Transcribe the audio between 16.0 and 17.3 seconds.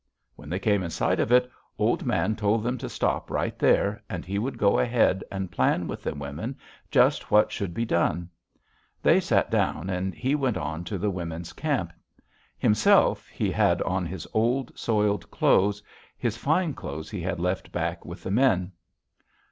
his fine clothes he